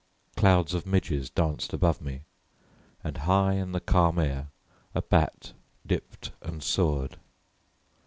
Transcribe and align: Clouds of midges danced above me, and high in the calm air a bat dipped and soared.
Clouds 0.35 0.73
of 0.73 0.87
midges 0.87 1.29
danced 1.29 1.73
above 1.73 2.01
me, 2.01 2.21
and 3.03 3.17
high 3.17 3.53
in 3.53 3.71
the 3.71 3.79
calm 3.79 4.17
air 4.17 4.47
a 4.95 5.01
bat 5.03 5.53
dipped 5.85 6.31
and 6.41 6.63
soared. 6.63 7.19